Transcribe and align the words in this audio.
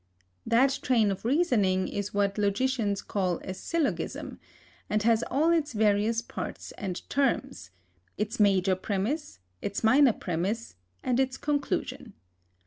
That 0.47 0.79
train 0.81 1.11
of 1.11 1.25
reasoning 1.25 1.87
is 1.87 2.11
what 2.11 2.39
logicians 2.39 3.03
call 3.03 3.37
a 3.43 3.53
syllogism, 3.53 4.39
and 4.89 5.03
has 5.03 5.23
all 5.29 5.51
its 5.51 5.73
various 5.73 6.23
parts 6.23 6.71
and 6.71 7.07
terms, 7.07 7.69
its 8.17 8.39
major 8.39 8.75
premiss, 8.75 9.37
its 9.61 9.83
minor 9.83 10.13
premiss 10.13 10.73
and 11.03 11.19
its 11.19 11.37
conclusion. 11.37 12.13